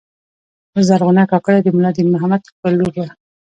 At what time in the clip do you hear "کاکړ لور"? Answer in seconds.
2.49-2.93